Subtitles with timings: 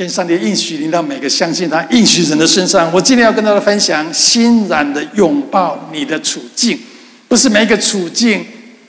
[0.00, 2.90] 愿上帝应许临到每个相信他应许人的身上。
[2.90, 6.80] 我今天要跟大家分享，欣然的拥抱你的处境，
[7.28, 8.46] 不是每一个处境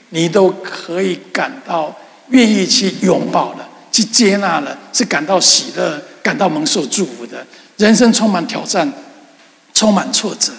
[0.08, 1.94] 你都可以感到
[2.30, 7.46] 愿意去拥抱的，去接纳的，是感到喜乐、感到蒙受祝福的。
[7.76, 8.90] 人生充满挑战，
[9.74, 10.50] 充满挫折，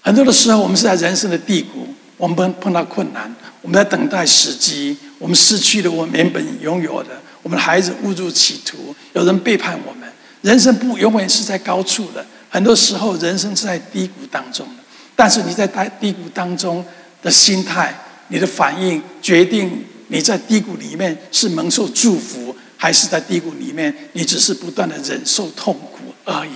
[0.00, 3.30] 很多的时候，我们是在人生的低谷，我们碰碰到困难，
[3.60, 7.10] 我们在等待时机，我们失去了我们原本拥有的。
[7.44, 10.10] 我们的孩子误入歧途，有人背叛我们。
[10.40, 14.82] 人生不永远是在高处的，很多时候人生是在低谷当中的。
[15.14, 15.66] 但是你在
[16.00, 16.84] 低谷当中
[17.22, 17.94] 的心态、
[18.28, 26.50] 你的反应，决定你在低谷里面是蒙受祝福，还是在低谷里面你只是不断的忍受痛苦而已。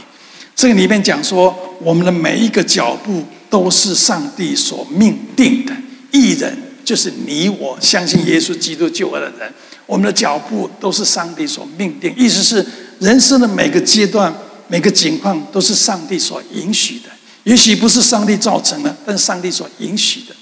[0.56, 5.72] 这个里面讲说，我们的每一个脚步都是上帝所命定的。
[6.10, 6.56] 一人
[6.88, 9.52] 就是你我相信耶稣基督救恩的人。
[9.84, 12.64] 我们的脚步都是上帝所命定，意思是
[13.00, 14.34] 人生的每个阶段、
[14.68, 17.10] 每个境况都是上帝所允许的。
[17.44, 20.34] 也许不是上帝造成的，但上帝所允许的。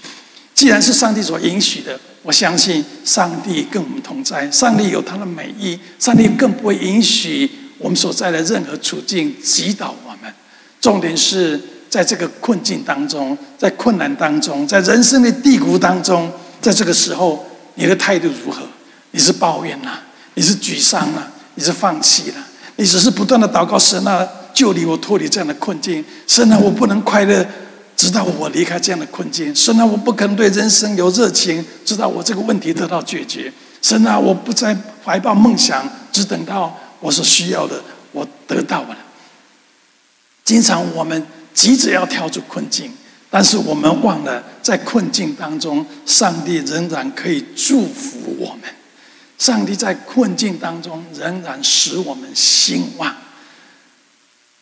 [0.54, 4.48] 既然是上帝所允许的，我相信上帝跟我们同在。
[4.52, 10.32] 上帝有他的美意，上帝更不会允许我们所在的任何处境击倒我们。
[10.80, 16.30] 重点是在这个困境当中，在困难当中，在人生的低谷当中，
[16.66, 18.60] 在这个时候，你的态度如何？
[19.12, 20.02] 你是抱怨呐、啊？
[20.34, 21.30] 你是沮丧啊？
[21.54, 22.44] 你是放弃了？
[22.74, 26.04] 你只是不断的祷告神啊，救离我脱离这样的困境。
[26.26, 27.46] 神啊，我不能快乐，
[27.96, 29.54] 直到我离开这样的困境。
[29.54, 33.52] 神啊，我不可能对人生有热情，直到我这个问题得到解决。
[33.80, 37.80] 神啊，我不再怀抱梦想，只等到我所需要的
[38.10, 38.96] 我得到了。
[40.44, 42.90] 经常我们急着要跳出困境，
[43.30, 48.72] 但是我们忘了在困境当中，上帝仍然可以祝福我们。
[49.38, 53.14] 上帝在困境当中仍然使我们兴旺，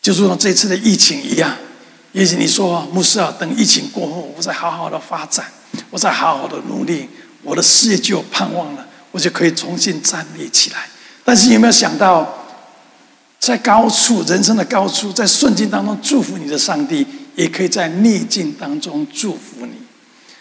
[0.01, 1.55] 就如同这次的疫情一样。
[2.11, 5.45] 也许你说，牧师啊，等疫情过后，我再好好的发展，
[5.89, 7.07] 我再好好的努力，
[7.43, 10.87] 我的事业就有盼望了，我就可以重新站立起来。
[11.23, 12.45] 但是有没有想到，
[13.39, 19.73] 在高处，人生的高处，在顺境当中祝福你的上帝，也可以在逆境当中祝福你。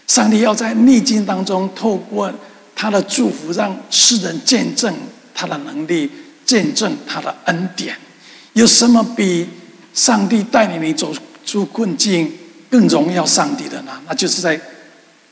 [0.07, 2.33] 上帝要在逆境当中透过。
[2.77, 4.93] 他的祝福让世人见证
[5.33, 6.11] 他的能力，
[6.45, 7.97] 见证他的恩典。
[8.55, 9.47] 有什么比
[9.95, 11.15] 上帝带领你走
[11.47, 12.31] 出困境
[12.69, 13.93] 更荣耀上帝的呢？
[14.09, 14.61] 那就是在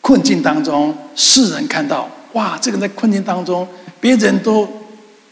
[0.01, 3.67] 困境当中，世人看到哇，这个在困境当中，
[4.01, 4.67] 别人都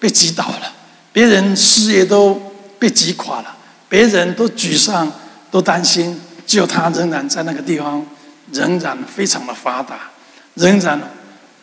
[0.00, 0.72] 被击倒了，
[1.12, 2.34] 别人事业都
[2.80, 3.56] 被击垮了，
[3.88, 5.10] 别人都沮丧，
[5.50, 8.04] 都担心，只有他仍然在那个地方，
[8.52, 10.10] 仍然非常的发达，
[10.54, 11.00] 仍然。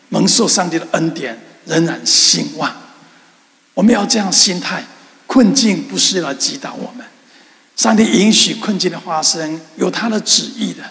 [0.09, 2.73] 蒙受上帝的恩典，仍然兴旺。
[3.73, 4.81] 我们要这样心态，
[5.25, 7.05] 困境不是来击倒我们。
[7.75, 10.81] 上帝允许困境的发生，有他的旨意的，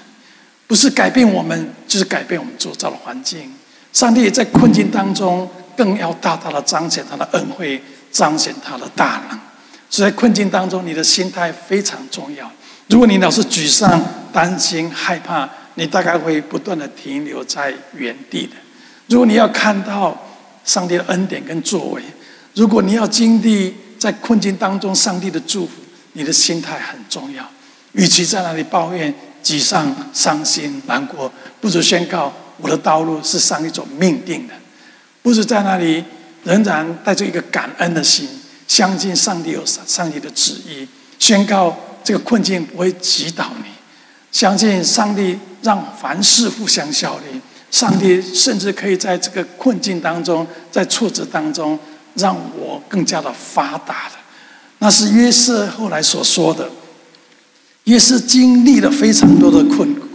[0.66, 3.50] 不是改变我们，就是改变我们周遭的环境。
[3.90, 7.82] 上帝在困境当中，更要大大的彰显他的恩惠，
[8.12, 9.40] 彰显他的大能。
[9.88, 12.52] 所以在困境当中，你的心态非常重要。
[12.88, 14.00] 如果你老是沮丧、
[14.32, 18.52] 担心、害怕，你大概会不断的停留在原地的。
[19.08, 20.16] 如果你要看到
[20.64, 22.02] 上帝的恩典跟作为，
[22.54, 25.72] 如果你要经历在困境当中上帝的祝福，
[26.12, 27.44] 你的心态很重要。
[27.92, 31.30] 与其在那里抱怨、沮丧、伤心、难过，
[31.60, 34.54] 不如宣告我的道路是上帝所命定的；
[35.22, 36.04] 不如在那里
[36.44, 38.28] 仍然带着一个感恩的心，
[38.68, 40.86] 相信上帝有上帝的旨意，
[41.18, 41.76] 宣告
[42.06, 43.70] 这个困境不会击倒你，
[44.30, 47.40] 相信上帝让凡事互相效力。
[47.68, 51.76] 上帝甚至可以在这个困境当中，在挫折当中，
[52.14, 54.14] 让我更加的发达的。
[54.78, 56.70] 那是约瑟后来所说的。
[57.84, 60.06] 约瑟经历了非常多的困苦，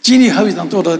[0.00, 0.96] 经历非常多的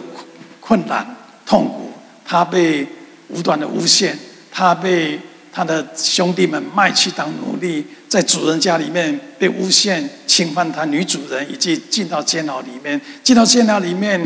[0.58, 1.06] 困难、
[1.46, 1.92] 痛苦。
[2.24, 2.84] 他被
[3.28, 4.18] 无端的诬陷，
[4.50, 5.20] 他被
[5.56, 13.00] 他的兄弟们卖去当奴隶，在主人家里面被诬陷、侵犯他女主人，以及进到监牢里面。
[13.22, 14.20] 进到监牢里面，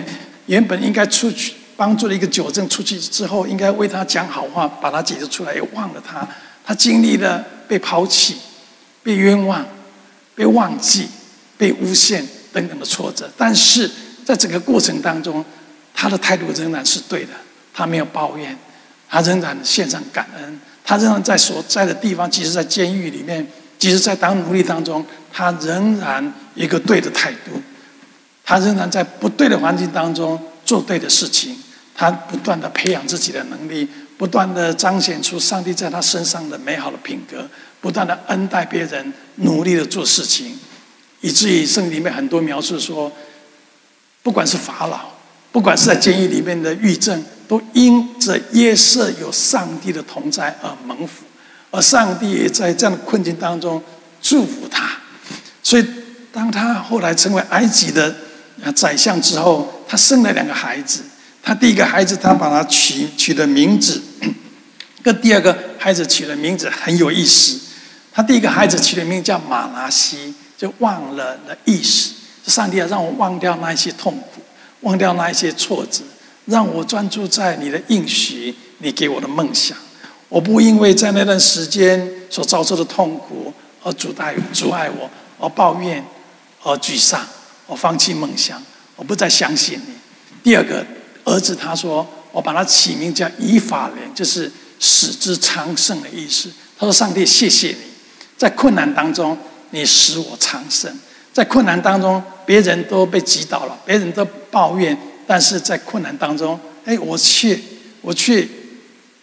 [0.47, 1.55] 原本应该出去。
[1.77, 6.27] 帮助了一个酒正出去之后，应该为他讲好话，把他解救出来，也忘了他。
[6.67, 8.37] 他经历了被抛弃、
[9.05, 9.65] 被冤枉、
[10.35, 11.07] 被忘记、
[11.57, 13.89] 被诬陷等等的挫折，但是
[14.25, 15.45] 在整个过程当中，
[15.95, 17.31] 他的态度仍然是对的。
[17.73, 18.59] 他没有抱怨，
[19.09, 20.61] 他仍然献上感恩。
[20.91, 23.47] 他仍然在所在的地方，即使在监狱里面，
[23.79, 27.53] 即使在当奴隶当中，他仍然一个对的态度。
[28.45, 31.57] 他仍然在不对的环境当中做对的事情。
[31.95, 33.89] 他不断的培养自己的能力，
[34.19, 37.49] 不断的彰显出上帝在他身上的美好的品格，
[37.81, 40.59] 不断的恩待别人，努力的做事情，
[41.21, 43.13] 以至于圣经里面很多描述说，
[44.25, 45.11] 不管是法老，
[45.53, 51.25] 不管是在监狱里面的狱政，都因着约瑟有上帝的同在而蒙福，
[51.73, 53.83] 而上帝也在这样的困境当中
[54.23, 54.93] 祝福他。
[55.61, 55.85] 所以，
[56.33, 58.15] 当他后来成为埃及的
[58.77, 61.03] 宰相之后，他生了两个孩子。
[61.43, 64.01] 他第一个孩子，他把他取取的名字，
[65.03, 67.59] 跟第二个孩子取的名字很有意思。
[68.13, 72.13] 他第一个孩子取的名字叫马拿西，就忘了的意思。
[72.47, 74.41] 上帝要让我忘掉那一些痛苦，
[74.83, 76.05] 忘掉那一些挫折，
[76.51, 79.79] 让我专注在你的应许，你给我的梦想。
[80.29, 83.53] 我不因为在那段时间所遭受的痛苦
[83.83, 85.09] 而阻碍阻碍我，
[85.39, 86.05] 而抱怨，
[86.63, 87.27] 而沮丧，
[87.67, 88.63] 我放弃梦想，
[88.97, 89.95] 我不再相信你。
[90.43, 90.85] 第二个。
[91.23, 94.51] 儿子他说：“我把他起名叫以法莲，就是
[94.81, 97.77] 使之昌盛的意思。”他说：“上帝，谢谢你，
[98.39, 99.37] 在困难当中
[99.69, 100.91] 你使我昌盛。
[101.31, 104.97] 在困难当中，别人都被击倒了，别人都抱怨，
[105.31, 107.57] 但是在困难当中，哎，我却
[108.01, 108.45] 我却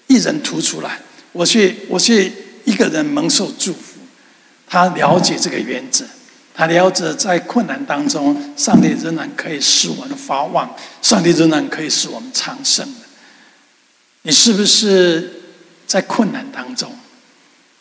[0.07, 0.97] 一人突出来，
[1.33, 2.31] 我却我却
[2.63, 3.99] 一个人蒙受祝福。”
[4.65, 6.05] 他了解这个原则。
[6.53, 13.01] 他了解，在困难当中，上帝仍然可以使我们发旺，上帝仍然可以使我们昌盛的。
[14.21, 15.41] 你是不是
[15.85, 16.97] 在困难当中？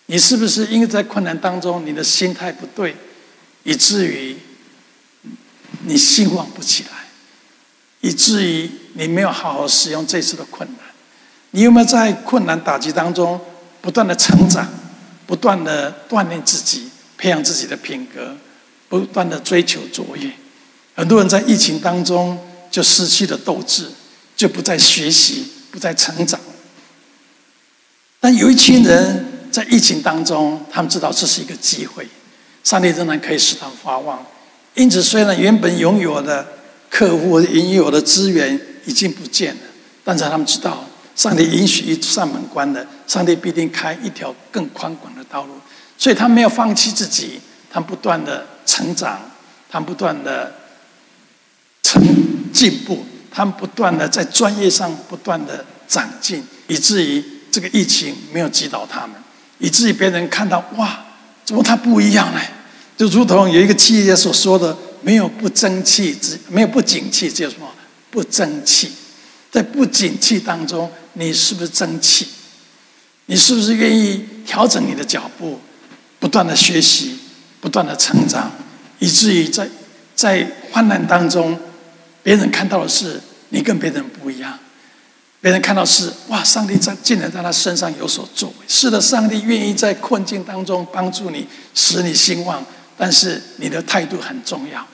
[0.07, 2.97] 你是不是因为在困难当中，你的心态不对，
[3.63, 4.37] 以至于
[5.85, 6.96] 你兴旺不起来，
[8.07, 10.79] 以至于你没有好好使用这次的困难？
[11.51, 13.41] 你有没有在困难打击当中
[13.81, 14.65] 不断的成长，
[15.27, 16.89] 不断的锻炼自己，
[17.19, 18.37] 培养自己的品格？
[18.89, 20.31] 不断的追求卓越，
[20.95, 22.39] 很多人在疫情当中
[22.71, 23.91] 就失去了斗志，
[24.37, 26.39] 就不再学习，不再成长。
[28.21, 32.07] 但有一群人在疫情当中，他们知道这是一个机会，
[32.63, 34.25] 上帝仍然可以使他们发旺。
[34.75, 36.47] 因此，虽然原本拥有的
[36.97, 39.61] 客户、拥有的资源已经不见了，
[40.03, 40.83] 但是他们知道，
[41.15, 45.53] 上帝允许一扇门关了，上帝必定开一条更宽广的道路，
[45.99, 47.39] 所以他没有放弃自己，
[47.71, 48.47] 他不断的。
[48.67, 49.21] 成长，
[49.71, 50.53] 他不断的
[51.85, 52.03] 成
[52.53, 59.15] 进步，他们不断的在专业上不断的长进，以至于这个疫情没有击倒他们，
[59.59, 60.99] 以至于别人看到哇，
[61.45, 62.41] 怎么他不一样呢？
[62.97, 64.77] 就如同有一个企业家所说的
[65.07, 67.73] ：“没有不争气，只没有不景气，只有什么
[68.11, 68.91] 不争气。”
[69.53, 72.27] 在不景气当中，你是不是争气？
[73.27, 75.61] 你是不是愿意调整你的脚步，
[76.19, 77.17] 不断的学习？
[77.61, 78.51] 不断的成长，
[78.99, 79.69] 以至于在
[80.17, 81.57] 在患难当中，
[82.25, 83.21] 别人看到的是
[83.51, 84.59] 你跟别人不一样，
[85.41, 88.55] 别人看到是哇，上帝在竟然在他身上有所作为。
[88.67, 92.67] 是的，上帝愿意在困境当中帮助你，使你兴旺。
[92.99, 94.87] 但是你的态度很重要，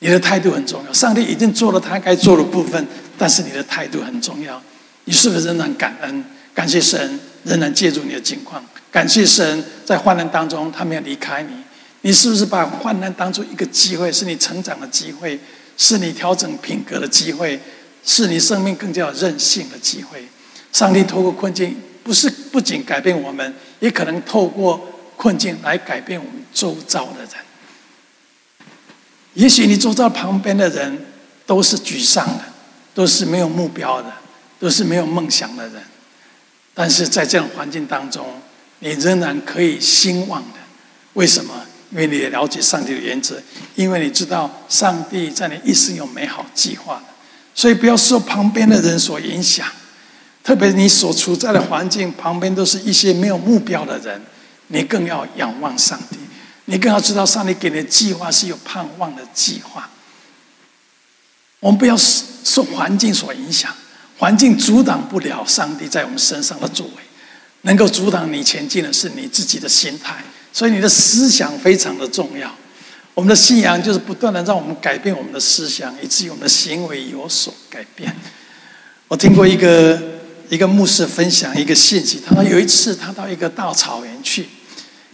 [0.00, 0.92] 你的态度很重要。
[0.92, 2.86] 上帝已经做了他该做的部分，
[3.16, 4.62] 但是你的态度很重要。
[5.04, 6.24] 你是不是仍然感恩？
[6.54, 8.60] 感谢神仍然介入你的境况，
[8.90, 11.50] 感谢神在患难当中他没有离开你。
[12.00, 15.38] 你是不是把患难当作一个机会，是你成长的机会，
[15.76, 17.60] 是你调整品格的机会，
[18.04, 20.26] 是你生命更加有韧性的机会？
[20.72, 24.80] 上帝透过困境，不是不仅改变我们，也可能透过
[25.16, 27.30] 困境来改变我们周遭的人。
[29.34, 31.06] 也许你坐在旁边的人
[31.46, 32.44] 都是沮丧的，
[32.94, 34.12] 都是没有目标的，
[34.58, 35.82] 都是没有梦想的人，
[36.74, 38.26] 但是在这样环境当中，
[38.80, 40.58] 你仍然可以兴旺的。
[41.14, 41.54] 为什么？
[41.90, 43.40] 因为你也了解上帝的原则，
[43.74, 47.02] 因为你知道上帝在你一生有美好计划，
[47.54, 49.66] 所以不要受旁边的人所影响，
[50.44, 54.20] 特别你所处在的环境旁边都是一些没有目标的人，
[54.66, 56.18] 你更要仰望上帝，
[56.70, 59.88] 你更要知道上帝给你的计划是有盼望的计划。
[61.60, 63.74] 我们不要受环境所影响，
[64.18, 66.92] 环境阻挡不了上帝在我们身上的作为，
[67.62, 70.22] 能够阻挡你前进的是你自己的心态。
[70.52, 72.54] 所以你的思想非常的重要，
[73.14, 78.14] 我们的信仰就是不断的让我们改变我们的思想，以至于我们的行为有所改变。
[79.08, 79.98] 我听过一个
[80.50, 84.48] 一个牧师分享一个信息，他说有一次他到一个大草原去，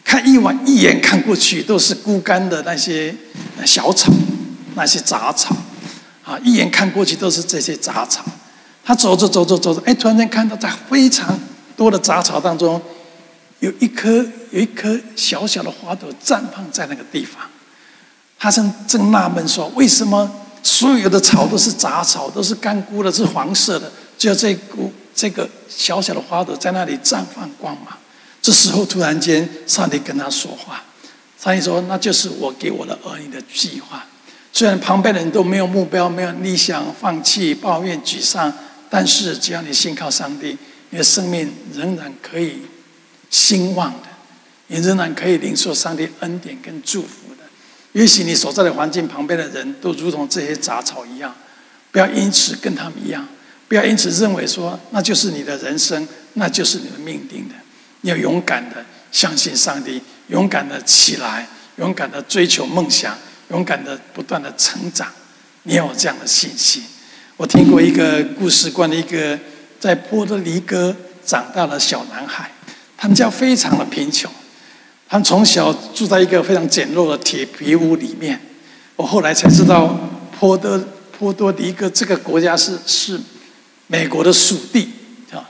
[0.04, 3.14] 看一晚一眼看过去都是枯干的那些
[3.64, 4.12] 小草，
[4.75, 5.56] 那些杂草，
[6.23, 8.25] 啊，一眼看过去都是这些杂草。
[8.84, 11.37] 他走着走着走着，哎，突然间看到在非常
[11.76, 12.80] 多的杂草当中。
[13.61, 17.42] 有一颗有一颗小小的花朵绽放在那个地方，
[18.38, 20.30] 他正正纳闷说：为什么
[20.62, 27.96] 所有的草都是杂草，都是干枯的，是黄色的，只有这股这个小小的花朵在那里绽放光芒？
[28.44, 30.84] 这时候突然间，上帝跟他说话，
[31.40, 34.04] 上帝说：“那就是我给我的儿女的计划。
[34.52, 38.52] 虽然旁边的人都没有目标、没有理想、放弃、抱怨、沮丧，
[38.90, 40.58] 但是只要你信靠上帝，
[40.90, 42.58] 你的生命仍然可以
[43.30, 44.08] 兴旺的，
[44.66, 47.44] 你仍然可以领受上帝恩典跟祝福的。
[47.92, 51.34] 也许你所在的环境旁边的人都如同这些杂草一样，
[51.90, 53.26] 不要因此跟他们一样，
[53.68, 57.54] 不要因此认为说那就是你的人生，那就是你的命定的。”
[58.04, 61.46] 要勇敢的相信上帝，勇敢的起来，
[61.76, 63.16] 勇敢的追求梦想，
[63.50, 65.08] 勇敢的不断的成长。
[65.64, 66.82] 你要有这样的信心。
[67.37, 69.38] 我听过一个故事，关于一个
[69.80, 70.94] 在波多黎各
[71.25, 72.50] 长大的小男孩，
[72.96, 74.30] 他们家非常的贫穷，
[75.08, 78.38] 他们从小住在一个非常简陋的铁皮屋里面。
[78.96, 79.99] 我后来才知道，
[80.38, 80.78] 波多
[81.18, 83.18] 波多黎各这个国家是是
[83.87, 84.90] 美国的属地。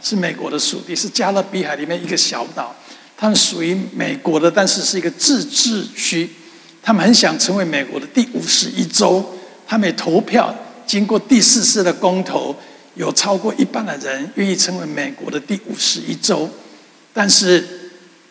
[0.00, 2.74] 是美国的属地，是加勒比海里面一个小岛。
[3.16, 6.30] 他们属于美国的，但是是一个自治区。
[6.82, 9.24] 他们很想成为美国的第五十一州。
[9.66, 10.54] 他们投票，
[10.86, 12.54] 经过第四次的公投，
[12.94, 16.48] 有超过一半的人愿意成为美国的第五十一州。
[17.12, 17.90] 但是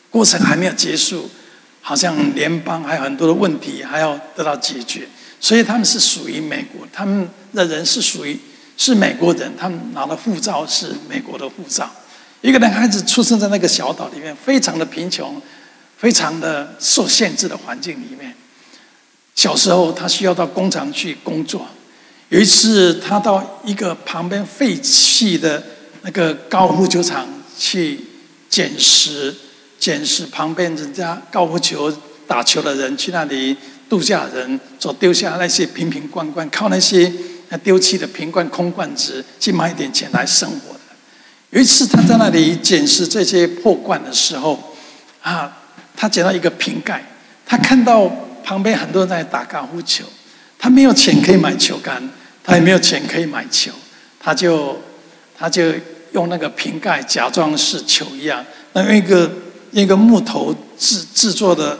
[0.10, 1.29] 过程还没有结束，
[1.81, 5.07] 好像联邦还有很多的问题还要得到解决。
[5.39, 8.38] 所以他们是属于美国，他们的人是属于。
[8.75, 11.89] 是美国人，他们拿的护照是美国的护照。
[12.42, 15.42] 一个男孩子出生在那个小岛里面，非常的贫穷，
[15.98, 18.36] 非常的受限制的环境里面。
[19.36, 21.65] 小时候，他需要到工厂去工作。
[22.30, 25.63] 有一次，他到一个旁边废弃的
[26.01, 27.27] 那个高尔夫球场
[27.58, 28.00] 去
[28.50, 29.34] 捡拾，
[29.80, 31.96] 捡拾旁边人家高尔夫球
[32.27, 33.56] 打球的人去那里
[33.88, 37.10] 度假人所丢下那些瓶瓶罐罐，靠那些。
[37.53, 40.79] 他丢弃的瓶罐、空罐子，去买一点钱来生活的。
[41.51, 44.74] 有一次，他在那里捡拾这些破罐的时候，
[45.22, 45.55] 啊，
[45.95, 47.05] 他捡到一个瓶盖，
[47.45, 48.07] 他看到
[48.43, 50.03] 旁边很多人在打高尔夫球，
[50.57, 52.01] 他没有钱可以买球杆，
[52.43, 53.72] 他也没有钱可以买球，
[54.19, 54.81] 他就
[55.38, 55.74] 他就
[56.13, 59.31] 用那个瓶盖假装是球一样，那用一个
[59.69, 61.77] 一个木头制制作的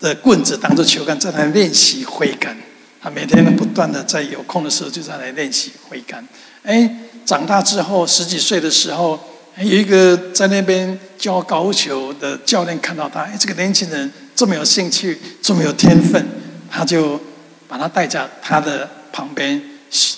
[0.00, 2.56] 的棍子当做球杆，在那练习挥杆。
[3.02, 6.24] 他每天都不断的在有空的时候就在来练习挥杆。
[6.62, 6.88] 哎，
[7.26, 9.18] 长大之后十几岁的时候，
[9.58, 16.24] 有一个在那边教高尔夫球的教练看到他，哎，这个年轻人这么有兴趣，这么有天分，
[16.70, 17.20] 他就
[17.66, 19.60] 把他带在他的旁边，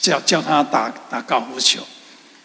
[0.03, 1.81] 教教他打打高尔夫球。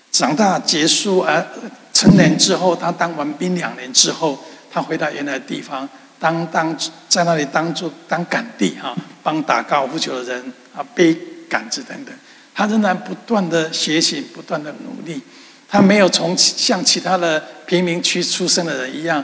[0.10, 1.46] 长大结束啊，
[1.94, 4.40] 成年之后，他当完兵两年之后，
[4.72, 5.88] 他回到原来的地方。
[6.20, 11.18] 当当在那里当做当杆弟啊，帮打高尔夫球的人啊背
[11.50, 12.14] 杆子等等，
[12.54, 15.22] 他仍然不断的学习，不断的努力。
[15.68, 19.24] 他没有从像其他的贫民区出生的人一样，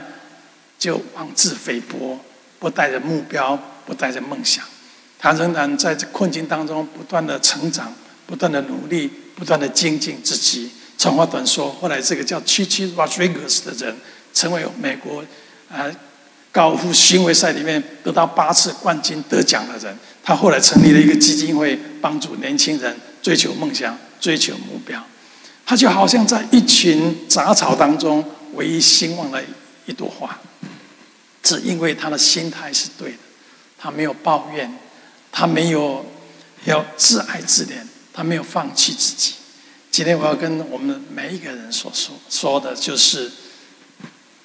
[0.78, 2.18] 就妄自菲薄，
[2.58, 4.64] 不带着目标，不带着梦想。
[5.18, 7.92] 他仍然在这困境当中不断的成长，
[8.26, 10.70] 不断的努力，不断的精进自己。
[10.96, 13.96] 长话短说，后来这个叫 Chichi Rodriguez 的人，
[14.32, 15.22] 成为美国
[15.68, 15.90] 啊。
[16.56, 25.04] 高尔夫巡回赛里面得到八次冠军得奖的人，他后来成立了一个基金会，帮助年轻人追求梦想、追求目标。
[25.66, 29.44] 他就好像在一群杂草当中唯一兴旺的
[29.84, 30.40] 一朵花，
[31.42, 33.18] 只因为他的心态是对的，
[33.76, 34.78] 他没有抱怨，
[35.30, 36.06] 他没有
[36.64, 37.84] 要自爱自怜，
[38.14, 39.34] 他没有放弃自己。
[39.90, 43.30] 今天我要跟我们每一个人所说说的就是，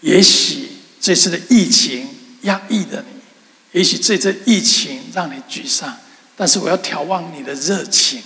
[0.02, 0.81] 也许。
[1.02, 2.08] 这次的疫情
[2.44, 5.92] 压抑了你，也许这次疫情让你沮丧，
[6.38, 8.22] 但是我要眺望你的热情，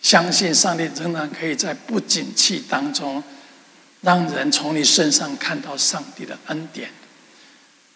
[0.00, 3.22] 相信上帝仍然可以在不景气当中，
[4.00, 6.88] 让人从你身上看到上帝的恩典，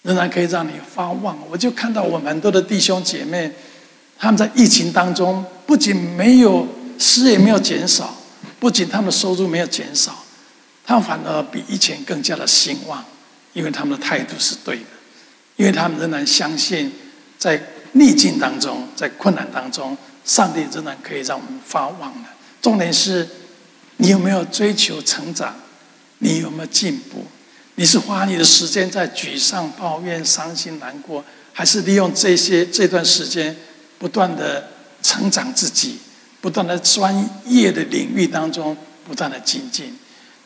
[0.03, 1.39] 仍然可以让你发旺。
[1.49, 3.51] 我就看到我们很多的弟兄姐妹，
[4.19, 6.69] 他们在疫情当中不仅没有
[6.99, 8.15] 失业没有减少，
[8.61, 10.23] 不仅他们的收入没有减少，
[10.85, 13.03] 他们反而比以前更加的兴旺。
[13.55, 14.85] 因为他们的态度是对的，
[15.57, 16.93] 因为他们仍然相信，
[17.39, 17.61] 在
[17.93, 22.29] 逆境当中，在困难当中，上帝仍然可以让我们发旺的。
[22.61, 23.29] 重点是，
[23.99, 25.55] 你有没有追求成长？
[26.19, 27.27] 你有没有进步？
[27.77, 33.55] 你是花你的时间在沮丧、抱怨、伤心、难过，还是利用这些这段时间，
[33.99, 34.71] 不断的
[35.03, 35.99] 成长自己，
[36.41, 39.97] 不断的专业的领域当中不断的精进？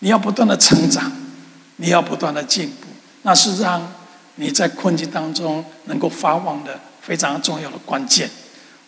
[0.00, 1.12] 你要不断的成长，
[1.76, 2.87] 你要不断的进步。
[3.22, 3.92] 那是让
[4.36, 8.30] 你在困境当中能够发旺的非常重要的关键。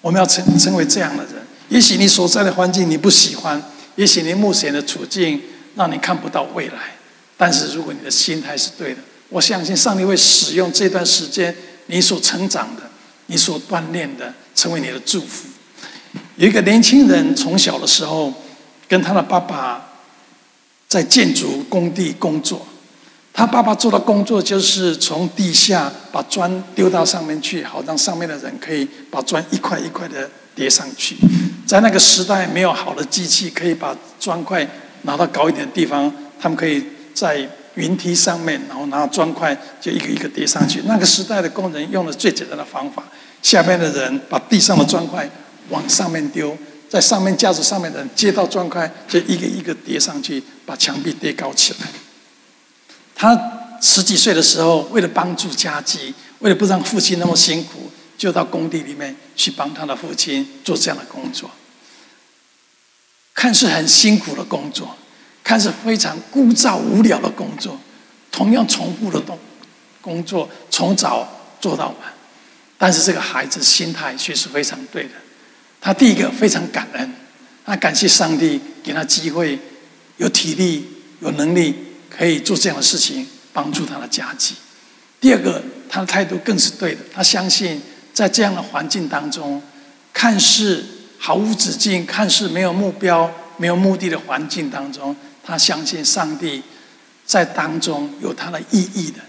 [0.00, 1.34] 我们要成成为这样的人。
[1.68, 3.62] 也许你所在的环境你不喜欢，
[3.96, 5.40] 也许你目前的处境
[5.76, 6.94] 让你看不到未来，
[7.36, 11.54] 但是如果你的心态是对的，我相信上帝会使用这段时间
[11.86, 12.82] 你所成长的、
[13.26, 15.48] 你所锻炼的，成为你的祝福。
[16.36, 18.32] 有一个年轻人从小的时候
[18.88, 19.92] 跟他的爸爸
[20.88, 22.66] 在建筑工地工作，
[23.32, 31.16] 他爸爸做的工作就是从地下把砖丢到上面去，好让上面的人可以把砖一块一块的叠上去。
[31.66, 34.68] 在那个时代，没有好的机器可以把砖块
[35.02, 36.84] 拿到高一点的地方，他们可以
[37.14, 40.82] 在云梯上面，然后拿砖块就一个一个叠上去。
[40.84, 43.04] 那个时代的工人用的最简单的方法，
[43.40, 45.30] 下面的人把地上的砖块
[45.70, 46.58] 往上面丢，
[46.90, 51.86] 在上面架子上面的人接到砖块，就一个一个叠上去，把墙壁叠高起来。
[53.20, 53.38] 他
[53.82, 61.50] 十几岁的时候，为了帮助家计，为了不让父亲那么辛苦，就到工地里面去帮他的父亲做这样的工作。
[63.34, 64.96] 看似很辛苦的工作。
[65.44, 67.78] 看似非常枯燥无聊的工作，
[68.32, 69.38] 同样重复的动
[70.00, 71.28] 工作，从早
[71.60, 71.96] 做到晚。
[72.78, 75.10] 但是这个孩子心态却是非常对的。
[75.78, 77.14] 他第一个非常感恩，
[77.66, 79.58] 他感谢上帝给他机会，
[80.16, 80.88] 有体力、
[81.20, 81.74] 有能力
[82.10, 84.54] 可以做这样的事情，帮助他的家计。
[85.20, 87.00] 第二个，他的态度更是对的。
[87.12, 87.80] 他相信
[88.12, 89.62] 在这样的环境当中，
[90.12, 90.84] 看似
[91.18, 95.14] 毫无止境、看似没有目标、没有目的的环境当中。
[95.44, 96.62] 他相信上帝
[97.24, 99.20] 在当中有他的意义的，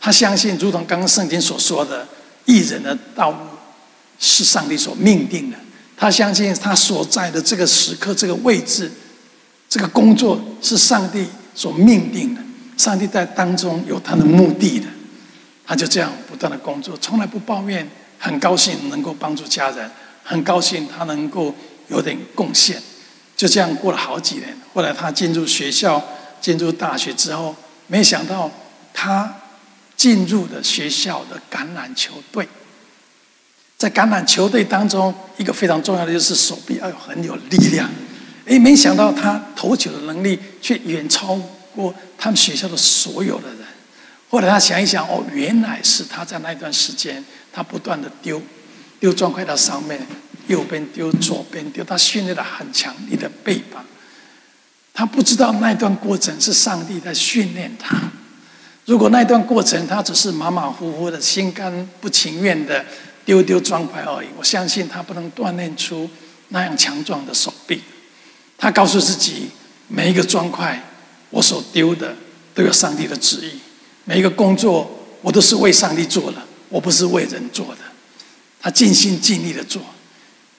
[0.00, 2.06] 他相信，如同刚刚圣经所说的，
[2.44, 3.38] 艺人的道路
[4.18, 5.56] 是上帝所命定的。
[5.96, 8.90] 他相信他所在的这个时刻、这个位置、
[9.68, 12.40] 这个工作是上帝所命定的。
[12.76, 14.86] 上帝在当中有他的目的的，
[15.64, 17.86] 他就这样不断的工作，从来不抱怨，
[18.18, 19.90] 很高兴能够帮助家人，
[20.24, 21.54] 很高兴他能够
[21.88, 22.82] 有点贡献。
[23.36, 24.56] 就这样过了好几年。
[24.72, 26.02] 后来他进入学校，
[26.40, 27.54] 进入大学之后，
[27.86, 28.50] 没想到
[28.94, 29.32] 他
[29.96, 32.48] 进入了学校的橄榄球队。
[33.76, 37.90] 在橄榄球队当中，一个非常重要的就是手臂要有很有力量。
[38.46, 41.36] 哎，没想到他投球的能力却远超
[41.74, 43.58] 过他们学校的所有的人。
[44.28, 48.40] 后来他想一想，哦，原来是他在那段时间，他不断的丢
[48.98, 50.00] 丢砖块到上面。
[50.48, 53.84] 右边丢，左边丢，他训练了很强力的臂膀。
[54.92, 57.96] 他不知道那段过程是上帝在训练他。
[58.84, 62.84] 如果那段过程他只是马马虎虎的、心甘不情愿的
[63.24, 66.10] 丢丢砖块而已，我相信他不能锻炼出
[66.48, 67.80] 那样强壮的手臂。
[68.62, 69.50] 他告诉自己，
[69.88, 70.80] 每一个砖块
[71.30, 72.14] 我所丢的
[72.54, 73.58] 都有上帝的旨意，
[74.04, 74.88] 每一个工作
[75.20, 77.78] 我都是为上帝做的，我不是为人做的。
[78.60, 79.82] 他尽心尽力的做。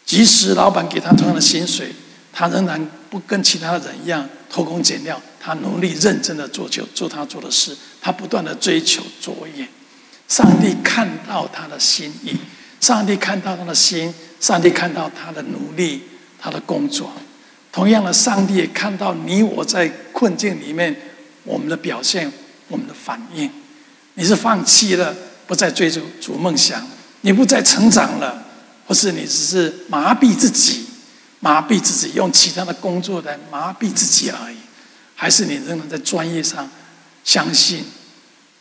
[0.05, 1.93] 即使老板给他同样的薪水，
[2.33, 5.21] 他仍然不跟其他人一样偷工减料。
[5.39, 9.65] 他努力认真的做就做他做的事，他不断的追求卓越。
[10.27, 12.35] 上帝看到他的心意，
[12.81, 16.01] 上帝看到他的心，上帝看到他的努力，
[16.37, 17.09] 他的工作。
[17.73, 20.95] 同样的，上帝也看到你我在困境里面
[21.43, 22.31] 我们的表现，
[22.69, 23.49] 我们的反应。
[24.13, 25.13] 你是放弃了，
[25.47, 26.87] 不再追逐逐梦想，
[27.21, 28.41] 你不再成长了。
[28.85, 30.85] 或是你只是麻痹自己，
[31.39, 34.57] 麻痹自己，用其他的工作来麻痹自己而已，
[35.15, 36.69] 还是你仍然在专业上
[37.23, 37.85] 相信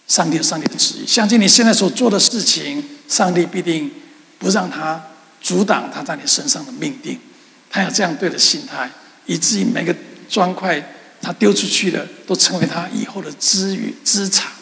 [0.07, 3.91] 上帝有上帝的旨意，相信你现在所做的事情，上帝必定
[4.39, 5.03] 不让他
[5.41, 7.19] 阻挡他在你身上的命定。
[7.73, 8.89] 他有这样对的心态，
[9.25, 9.97] 以至于每个
[10.29, 10.81] 砖块
[11.23, 14.53] 他丢出去的，都成为他以后的资源资产。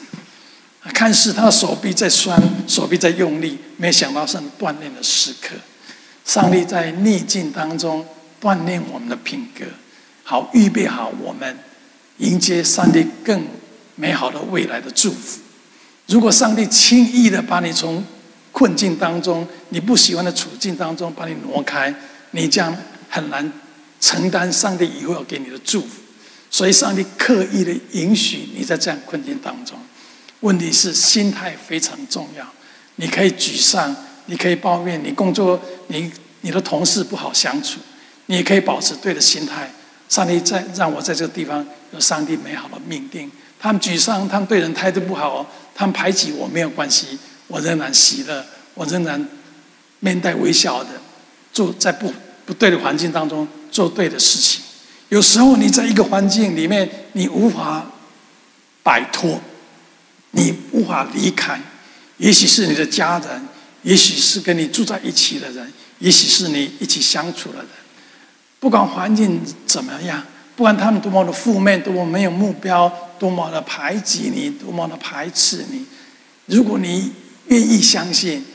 [0.95, 5.57] 看似他的手臂在酸，手臂在用力，没想到是锻炼的时刻。
[6.25, 8.07] 上帝在逆境当中
[8.41, 9.65] 锻炼我们的品格，
[10.23, 11.59] 好预备好我们
[12.19, 13.45] 迎接上帝更
[13.97, 15.41] 美好的未来的祝福。
[16.07, 18.05] 如果上帝轻易的把你从
[18.53, 21.95] 困境当中、你不喜欢的处境当中把你挪开，
[22.33, 22.77] 你将
[23.11, 23.53] 很难
[24.01, 25.89] 承担上帝以后要给你的祝福。
[26.51, 29.79] 所以，上帝刻意的允许你在这样困境当中。
[30.41, 32.45] 问题是心态非常重要。
[32.97, 33.95] 你可以沮丧，
[34.27, 37.79] 你可以抱怨，你工作，你你的同事不好相处，
[38.27, 39.71] 你也可以保持对的心态。
[40.09, 43.31] 上帝在让我在这个地方有上帝美好的命定。
[43.61, 48.45] 他们沮丧，他们对人态度不好，他们排挤我没有关系，我仍然喜乐，
[48.75, 49.29] 我仍然
[50.01, 50.91] 面带微笑的
[51.53, 52.13] 做在不
[52.45, 54.63] 不对的环境当中做对的事情。
[55.09, 57.91] 有时候你在一个环境里面，你无法
[58.83, 59.41] 摆脱。
[60.33, 61.61] 你无法离开，
[62.19, 63.49] 也许是你的家人，
[63.83, 67.67] 也许是跟你住在一起的人，也许是你一起相处的人。
[68.61, 70.25] 不管环境怎么样，
[70.55, 75.85] 不管他们多么的负面，多么没有目标，多么的排挤你，多么的排斥你。
[76.47, 77.11] 如果你
[77.49, 78.47] 愿意相信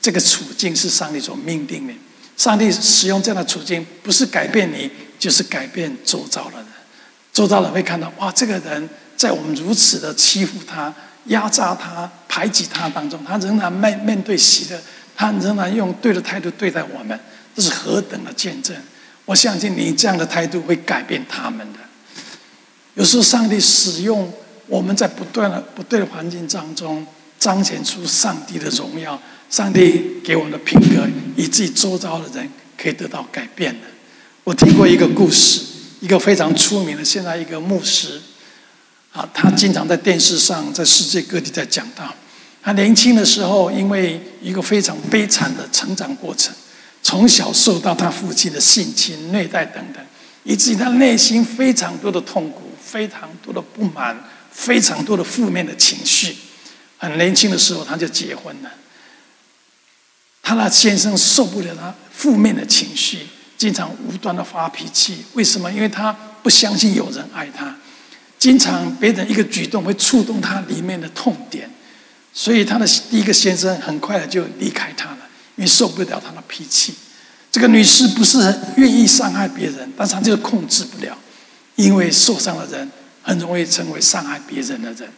[0.00, 1.92] 这个处境是上帝所命定的，
[2.36, 6.66] 上帝使用这样的处境，不是改变你，就是改变周遭的人。
[7.32, 10.94] 周遭人会看到，哇，这个人在我们如此的欺负他、
[11.26, 14.80] 压榨他、排挤他当中，他仍然面面对喜乐，
[15.14, 17.18] 他仍然用对的态度对待我们，
[17.54, 18.76] 这是何等的见证！
[19.24, 21.78] 我相信你这样的态度会改变他们的。
[22.94, 24.32] 有时候，上帝使用
[24.66, 27.06] 我们在不断的不对的环境当中，
[27.38, 29.20] 彰显出上帝的荣耀。
[29.48, 33.86] 上帝给我们的品格，以至于周遭的人可以得到改变的。
[34.44, 35.62] 我听过一个故事。
[35.98, 38.20] 一个非常出名的，现在一个牧师，
[39.12, 42.14] 啊，他经常在电视上，在世界各地在讲到。
[42.62, 46.54] 他年轻的时候，因为一个非常悲惨的成长过程，
[47.02, 50.04] 从小受到他父亲的性侵、虐待等等，
[50.44, 54.22] 以至于他内心非常多的痛苦、非常多的不满、
[54.52, 56.36] 非常多的负面的情绪。
[56.98, 58.70] 很年轻的时候，他就结婚了。
[60.42, 63.26] 他的先生受不了他负面的情绪。
[63.58, 65.72] 经常无端的发脾气，为什么？
[65.72, 67.74] 因为他不相信有人爱他，
[68.38, 71.70] 经常别人一个举动会触动他里面的痛点，
[72.34, 75.18] 所以他的第一个先生很快的就离开他了，
[75.56, 76.94] 因为受不了他的脾气。
[77.50, 81.16] 这个女士不是很愿意伤害别人，但是她就是控制不了，
[81.76, 82.90] 因为受伤的人
[83.22, 85.10] 很容易成为伤害别人的人。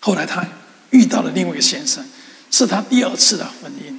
[0.00, 0.42] 后来她
[0.94, 2.02] 遇到了另外一个先生，
[2.50, 3.94] 是他第二次的婚姻。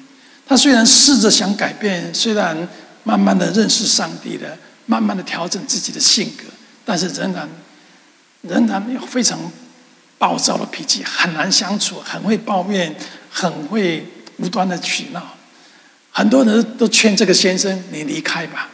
[0.47, 2.67] 他虽然试着想改变，虽然。
[3.07, 6.45] 慢慢的认识上帝的，慢慢的调整自己的性格，
[6.83, 7.47] 但是仍然，
[8.41, 9.39] 仍然非常
[10.17, 12.95] 暴躁的脾气，很难相处，很会抱怨，
[13.29, 14.03] 很会
[14.37, 15.21] 无端的取闹。
[16.09, 18.69] 很多人都劝这个先生：“你离开吧，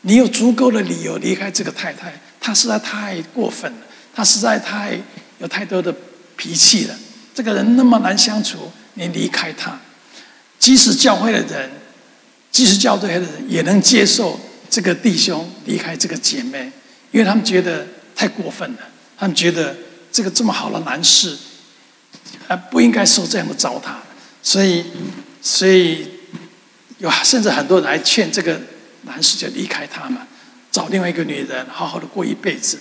[0.00, 3.78] 你有足够的理由离开这个太太，她实在太过分了，
[4.14, 4.98] 她实在太
[5.40, 5.94] 有太多的
[6.38, 6.94] 脾气了。
[7.34, 9.78] 这个人那么难相处，你离开他，
[10.58, 11.70] 即使教会的人。”
[12.54, 14.38] 即使教会的人也能接受
[14.70, 16.70] 这个弟兄离开这个姐妹，
[17.10, 18.78] 因为他们觉得太过分了。
[19.18, 19.74] 他们觉得
[20.12, 21.36] 这个这么好的男士，
[22.46, 23.96] 啊，不应该受这样的糟蹋。
[24.40, 24.84] 所以，
[25.42, 26.08] 所以
[26.98, 28.60] 有甚至很多人来劝这个
[29.02, 30.24] 男士就离开他嘛，
[30.70, 32.78] 找另外一个女人好好的过一辈子。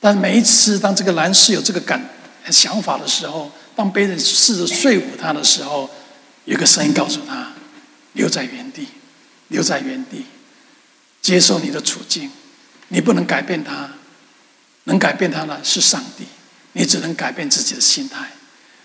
[0.00, 2.02] 但每一次当这个男士有这个感
[2.50, 5.88] 想法的时候，当别人试着说服他的时候，
[6.44, 7.52] 有个声音告诉他。
[8.14, 8.88] 留在原地，
[9.48, 10.24] 留在原地，
[11.22, 12.28] 接受你的处境。
[12.88, 13.90] 你不能改变他，
[14.84, 16.24] 能改变他的是上帝。
[16.72, 18.26] 你只能改变自己的心态。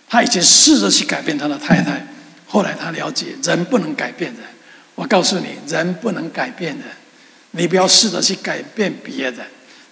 [0.08, 2.06] 他以前试着去改变他的太太，
[2.46, 4.44] 后来他了解人不能改变人。
[4.94, 6.86] 我告诉你，人不能改变人。
[7.52, 9.46] 你不要试着去改变别人，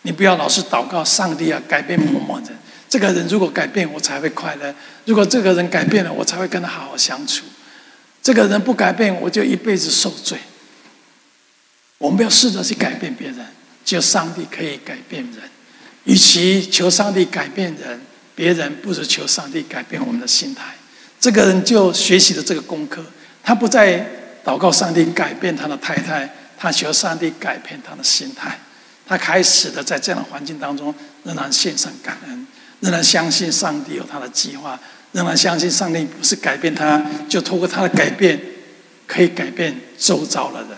[0.04, 2.47] 你不要老是祷告上帝啊，改变某某人。
[2.91, 4.69] 这个人如果改变，我才会快乐；
[5.06, 7.45] 如果这个人改变了，我才会跟他好好相处。
[8.21, 10.38] 这个人不改变，我就一辈子受罪。
[11.97, 13.38] 我们要试着去改变别人，
[13.86, 15.36] 只有上帝可以改变人。
[16.04, 18.01] 与其求上帝改变人，
[18.36, 20.73] 别人不如求上帝改变我们的心态。
[21.17, 23.01] 这个人就学习了这个功课，
[23.41, 24.06] 他不再
[24.43, 28.60] 祷告上帝改变他的太太，他求上帝改变他的心态。
[29.08, 32.47] 他开始的在这样的环境当中，仍然献上感恩，
[32.82, 34.80] 仍然相信上帝有他的计划。
[35.13, 38.39] 仍然相信上帝不是改变他，就透过他的改变，
[39.06, 40.70] 可以改变周遭的人。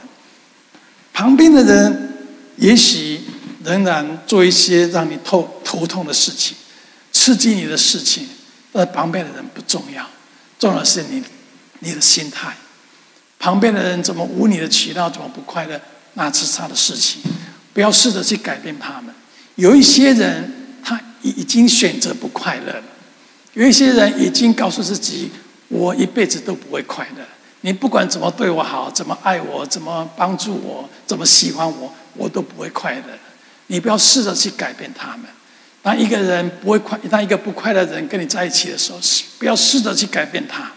[1.14, 2.14] 旁边的人
[2.56, 3.22] 也许
[3.64, 6.58] 仍然做一些让你头头痛的事情、
[7.12, 8.28] 刺激你的事情，
[8.72, 10.04] 但旁边的人不重要，
[10.58, 11.24] 重要的是你
[11.82, 12.58] 你的心态。
[13.38, 15.80] 旁边的人怎么无理的取闹，怎么不快乐，
[16.14, 17.22] 那是他的事情，
[17.72, 19.14] 不要试着去改变他们。
[19.56, 20.53] 有一些人
[21.30, 22.84] 已经选择不快乐了。
[23.54, 25.32] 有一些人已经告诉自己
[25.70, 27.24] ：“我一辈子都不会快乐。
[27.62, 33.04] 你不管怎么对我好，怎么爱我，怎么帮助我，怎么喜欢我，我都不会快乐。”
[33.68, 35.22] 你不要试着去改变他们。
[35.82, 39.00] 当一个人不会快，当一个不快乐的人跟你在一起的时候，
[39.40, 40.72] 不要试着去改变他。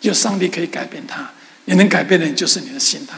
[0.00, 1.30] 就上帝可以改变他。
[1.66, 3.16] 你能改变的就是你的心态。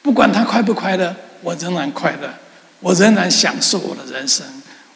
[0.00, 2.32] 不管他快不快乐，我仍然快乐，
[2.80, 4.46] 我仍然享受我的人生，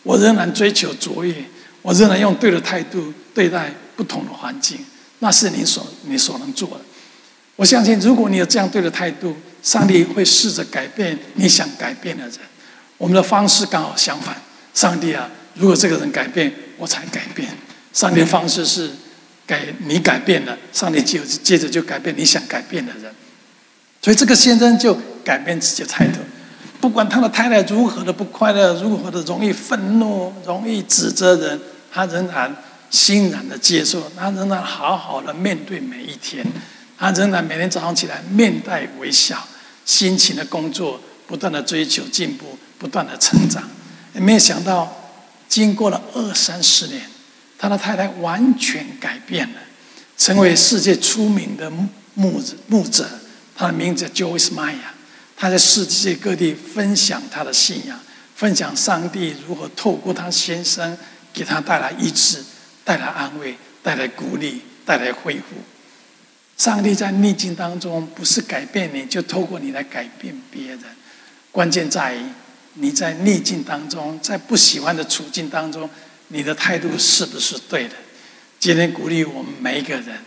[0.08, 1.34] 我仍然追求卓越。
[1.82, 4.78] 我仍然用对的态度对待不同的环境，
[5.18, 6.80] 那是你所你所能做的。
[7.56, 12.38] 我相信，如果你有这样对的态度，上帝会试着改变你想改变的人。
[12.96, 14.34] 我们的方式刚好相反。
[14.72, 17.48] 上帝啊，如果这个人改变，我才改变。
[17.92, 18.90] 上帝方式是
[19.46, 23.12] 改你改变了，上帝就接着就改变你想改变的人。
[24.00, 26.18] 所以这个先生就改变自己的态度。
[26.80, 31.60] 不管他的太太如何的不快乐，如何的容易愤怒，容易指责人，
[31.92, 32.54] 他仍然
[32.88, 36.46] 欣然的接受，他仍然好好的面对每一天，
[36.96, 39.36] 他仍然每天早上起来面带微笑，
[39.84, 43.62] 辛勤的工作，不断的追求进步，不断的成长。
[44.14, 44.96] 也没有想到，
[45.48, 47.02] 经过了二三十年，
[47.58, 49.60] 他的太太完全改变了，
[50.16, 51.68] 成为世界出名的
[52.14, 53.06] 牧牧者。
[53.56, 54.97] 他的名字叫 Joyce Meyer。
[55.40, 57.96] 他在世界各地分享他的信仰，
[58.34, 60.98] 分享上帝如何透过他先生
[61.32, 62.42] 给他带来医治、
[62.82, 65.42] 带来安慰、带来鼓励、带来恢复。
[66.56, 70.80] 上帝在逆境当中不是改变你，就透过你来改变别人。
[71.52, 72.22] 关键在于
[72.74, 75.88] 你在逆境当中，在不喜欢的处境当中，
[76.28, 77.94] 你的态度是不是对的？
[78.58, 80.18] 今天鼓励我们每一个人，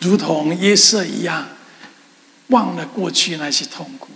[0.00, 1.46] 如同约瑟一样，
[2.46, 4.08] 忘了过去那些痛苦。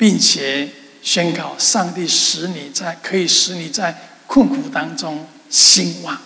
[0.00, 0.66] 并且
[1.02, 3.94] 宣告，上帝使你在可以使你在
[4.26, 6.18] 困苦当中兴旺。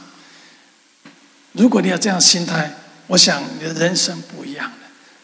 [1.51, 2.73] 如果你有这样心态，
[3.09, 4.77] 我想你的人生不一样了。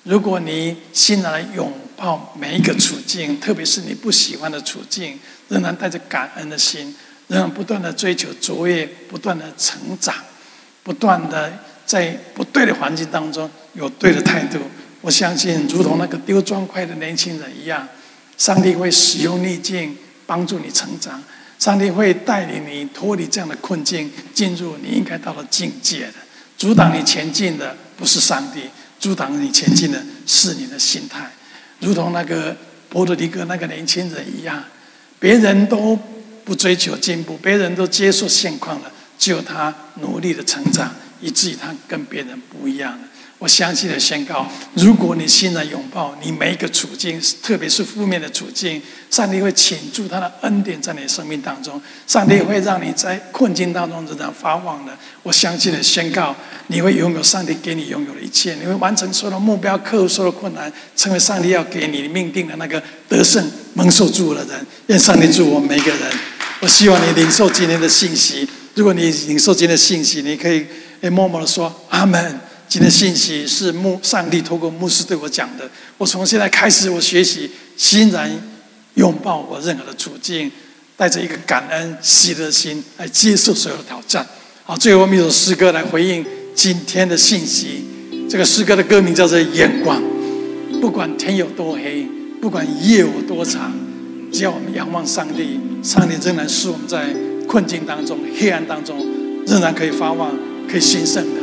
[0.03, 6.93] 如果你欣然拥抱每一个处境，特别是你不喜欢的处境，仍然带着感恩的心，
[7.29, 10.13] 仍然不断的追求卓越，不断的成长，
[10.83, 14.59] 不断的在不对的环境当中有对的态度，
[15.03, 17.89] 我相信，如同那个丢砖块的年轻人一样。
[18.41, 21.23] 上帝会使用逆境帮助你成长，
[21.59, 26.15] 上帝会带领你脱离这样的困境，进入你应该到的境界的。
[26.57, 28.63] 阻挡你前进的不是上帝，
[28.99, 31.31] 阻挡你前进的是你的心态。
[31.81, 32.57] 如同那个
[32.89, 34.65] 波多黎各那个年轻人一样，
[35.19, 35.95] 别人都
[36.43, 42.99] 不追求进步，别人都接受现况了，只有他努力的成长，以至于他跟别人不一样。
[43.41, 51.81] 我相信的宣告：如果你欣然拥抱你每一个处境，特别是负面的处境，上帝会倾注他的恩典在你的生命当中。
[52.07, 54.93] 上帝会让你在困境当中仍然发旺的。
[55.23, 64.67] 我相信的宣告：你会拥有上帝给你拥有的一切，你会完成所有的目标，克服所有的困难，成为上帝要给你命定的那个得胜蒙受祝福的人。
[64.89, 66.01] 愿上帝祝福我们每一个人。
[66.61, 68.47] 我希望你领受今天的信息。
[68.75, 70.67] 如果你领受今天的信息，你可以
[71.11, 72.39] 默默的说阿门。
[72.71, 75.69] 今天信息是牧上帝透过牧师对我讲的。
[75.99, 78.31] 我从现在开始，我学习欣然
[78.95, 80.49] 拥抱我任何的处境，
[80.97, 84.25] 带着一个感恩喜乐的心来接受所有的挑战。
[84.63, 87.85] 好，最后我们一首诗歌来回应今天的信息。
[88.31, 90.01] 这个诗歌的歌名叫做《眼光》。
[90.81, 92.07] 不管天有多黑，
[92.41, 93.75] 不管夜有多长，
[94.33, 97.13] 只要我们仰望上帝，上帝仍然是我们在
[97.49, 99.05] 困境当中、黑暗当中，
[99.49, 100.33] 仍然可以发望、
[100.71, 101.41] 可以兴盛的。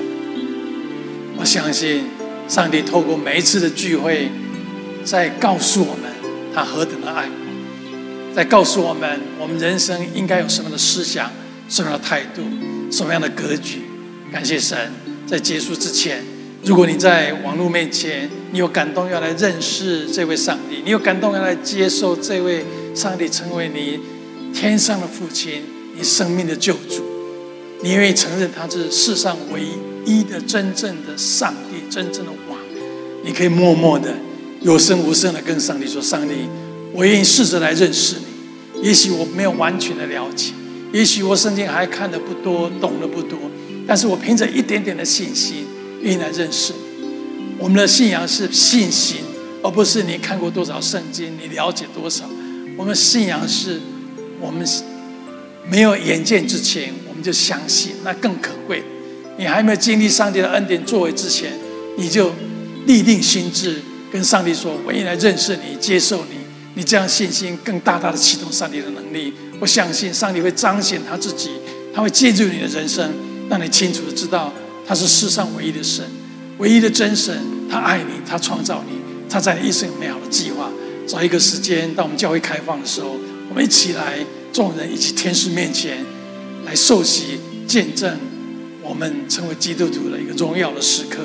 [1.40, 2.04] 我相信，
[2.48, 4.30] 上帝透过每一次的聚会，
[5.06, 6.12] 在告诉我们
[6.54, 7.30] 他何等的爱，
[8.36, 11.32] 在告诉我们我们人生应该有什么样的思想、
[11.70, 12.42] 什么样的态度、
[12.92, 13.82] 什么样的格局。
[14.32, 14.92] 感谢神，
[15.28, 16.24] 在结束之前，
[16.64, 24.00] 如果你在网络面前，你有感动要来认识这位上帝，你有感动要来接受这位上帝成为你
[24.54, 25.62] 天上的父亲，
[25.96, 27.06] 你生命的救主，
[27.84, 29.87] 你愿意承认他是世上唯一。
[30.08, 32.58] 一的真正的上帝，真正的王，
[33.26, 34.16] 你可以默默的
[34.62, 36.34] 有声无声的跟上帝说：“上帝，
[36.94, 38.88] 我愿意试着来认识你。
[38.88, 40.54] 也许我没有完全的了解，
[40.94, 43.38] 也许我圣经还看得不多，懂得不多，
[43.86, 45.66] 但是我凭着一点点的信心，
[46.02, 47.56] 愿意来认识你。
[47.60, 49.18] 我们的信仰是信心，
[49.62, 52.24] 而不是你看过多少圣经，你了解多少。
[52.78, 53.82] 我们信仰是，
[54.40, 54.66] 我们
[55.70, 58.82] 没有眼见之前，我们就相信，那更可贵。”
[59.38, 61.52] 你还没有经历上帝的恩典作为之前，
[61.98, 62.32] 你就
[62.86, 66.38] 立定心志，跟上帝说：“我愿意来认识你，接受你。”
[66.76, 69.34] 你这样信心更大大的启动上帝的能力。
[69.60, 71.50] 我相信上帝会彰显他自己，
[71.92, 73.12] 他会借助你的人生，
[73.50, 74.54] 让你清楚的知道
[74.86, 76.06] 他是世上唯一的神，
[76.60, 77.36] 唯一的真神。
[77.68, 78.96] 他爱你，他创造你，
[79.28, 80.70] 他在你一生有美好的计划。
[81.08, 83.18] 找一个时间，当我们教会开放的时候，
[83.50, 84.20] 我们一起来，
[84.54, 86.06] 众人一起天使面前
[86.64, 88.18] 来受洗见证。
[88.88, 91.20] 我们成为基督徒的一个荣耀的时刻，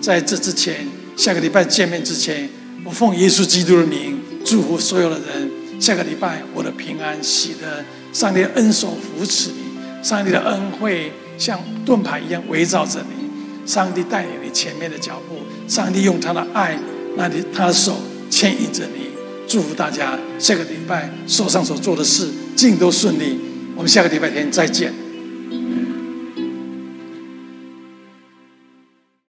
[0.00, 2.48] 在这之前，下个礼拜见面之前，
[2.84, 5.50] 我奉耶稣基督的名祝福所有的人。
[5.80, 15.36] 下个礼拜，我的平安喜乐，上帝恩手扶持你，上帝的恩惠像盾牌一样围绕着你，上帝带领你前面的脚步，
[15.68, 16.78] 上帝用他的爱，
[17.16, 18.00] 那里他的手
[18.30, 19.10] 牵引着你。
[19.46, 23.38] 祝福大家，下个礼拜手上所做的事尽都顺利。
[23.76, 25.03] 我们下个礼拜天再见。